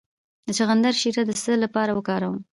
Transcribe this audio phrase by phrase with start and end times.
[0.47, 2.37] د چغندر شیره د څه لپاره وکاروم؟